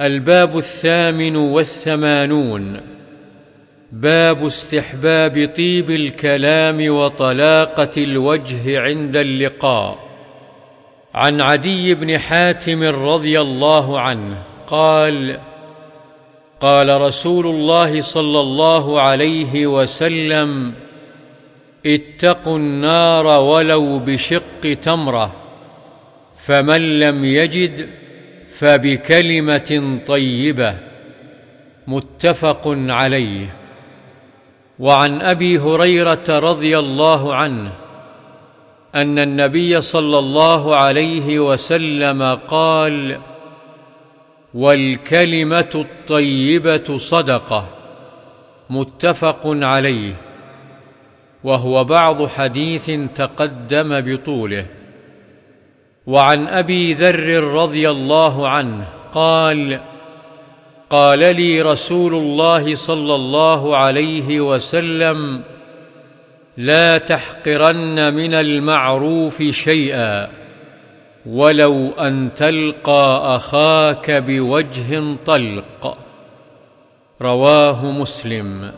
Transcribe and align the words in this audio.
الباب 0.00 0.58
الثامن 0.58 1.36
والثمانون. 1.36 2.80
باب 3.92 4.46
استحباب 4.46 5.52
طيب 5.56 5.90
الكلام 5.90 6.88
وطلاقة 6.94 7.90
الوجه 8.02 8.80
عند 8.80 9.16
اللقاء. 9.16 9.98
عن 11.14 11.40
عدي 11.40 11.94
بن 11.94 12.18
حاتم 12.18 12.82
رضي 12.82 13.40
الله 13.40 14.00
عنه 14.00 14.42
قال 14.66 15.38
قال 16.60 17.00
رسول 17.00 17.46
الله 17.46 18.00
صلى 18.00 18.40
الله 18.40 19.00
عليه 19.00 19.66
وسلم 19.66 20.74
اتقوا 21.86 22.56
النار 22.56 23.26
ولو 23.26 23.98
بشق 23.98 24.72
تمرة 24.82 25.32
فمن 26.36 27.00
لم 27.00 27.24
يجد 27.24 28.01
فبكلمة 28.62 30.00
طيبة 30.06 30.74
متفق 31.86 32.62
عليه. 32.66 33.56
وعن 34.78 35.22
أبي 35.22 35.58
هريرة 35.58 36.24
رضي 36.28 36.78
الله 36.78 37.34
عنه 37.34 37.72
أن 38.94 39.18
النبي 39.18 39.80
صلى 39.80 40.18
الله 40.18 40.76
عليه 40.76 41.38
وسلم 41.38 42.38
قال 42.48 43.18
والكلمة 44.54 45.70
الطيبة 45.74 46.96
صدقة 46.96 47.68
متفق 48.70 49.40
عليه. 49.44 50.14
وهو 51.44 51.84
بعض 51.84 52.26
حديث 52.26 52.90
تقدم 53.14 54.00
بطوله. 54.00 54.66
وعن 56.06 56.48
أبي 56.48 56.94
ذر 56.94 57.42
رضي 57.44 57.90
الله 57.90 58.48
عنه 58.48 58.88
قال 59.12 59.80
قال 60.90 61.18
لي 61.18 61.62
رسول 61.62 62.14
الله 62.14 62.74
صلى 62.74 63.14
الله 63.14 63.76
عليه 63.76 64.40
وسلم 64.40 65.42
لا 66.56 66.98
تحقرن 66.98 68.14
من 68.14 68.34
المعروف 68.34 69.42
شيئا 69.42 70.28
ولو 71.26 71.90
أن 71.90 72.34
تلقى 72.36 73.36
أخاك 73.36 74.10
بوجه 74.10 75.16
طلق. 75.26 75.98
رواه 77.22 77.90
مسلم. 77.90 78.72